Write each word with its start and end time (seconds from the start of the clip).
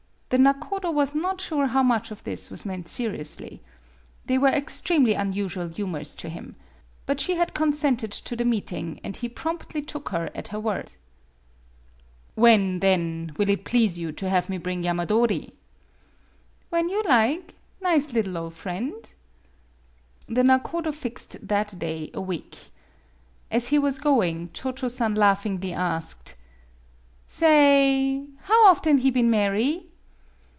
The 0.31 0.37
nakodo 0.37 0.89
was 0.93 1.13
not 1.13 1.41
sure 1.41 1.67
how 1.67 1.83
much 1.83 2.09
of 2.09 2.23
this 2.23 2.49
was 2.49 2.63
meant 2.65 2.87
seriously. 2.87 3.61
They 4.27 4.37
were 4.37 4.47
ex 4.47 4.81
tremely 4.81 5.13
unusual 5.19 5.67
humors 5.67 6.15
to 6.15 6.29
him. 6.29 6.55
But 7.05 7.19
she 7.19 7.35
had 7.35 7.53
consented 7.53 8.13
to 8.13 8.37
the 8.37 8.45
meeting, 8.45 9.01
and 9.03 9.17
he 9.17 9.27
promptly 9.27 9.81
took 9.81 10.07
her 10.07 10.29
at 10.33 10.47
her 10.47 10.57
word." 10.61 10.93
When, 12.35 12.79
then, 12.79 13.33
will 13.37 13.49
it 13.49 13.65
please 13.65 13.99
you 13.99 14.13
to 14.13 14.29
have 14.29 14.47
me 14.47 14.57
bring 14.57 14.83
Yamadori?"" 14.83 15.51
When 16.69 16.87
you 16.87 17.03
lig 17.09 17.53
nize 17.81 18.13
liddle 18.13 18.37
ole 18.37 18.51
friend." 18.51 19.13
The 20.29 20.43
nakodo 20.45 20.93
fixed 20.93 21.45
that 21.45 21.77
day 21.77 22.09
a 22.13 22.21
week. 22.21 22.57
As 23.51 23.67
he 23.67 23.77
was 23.77 23.99
going, 23.99 24.51
Cho 24.53 24.71
Cho 24.71 24.87
San 24.87 25.13
laughingly 25.13 25.73
asked:" 25.73 26.35
Sa 27.25 27.47
oy/ 27.47 28.27
How 28.43 28.65
often 28.69 28.99
he 28.99 29.11
been 29.11 29.29
marry 29.29 29.87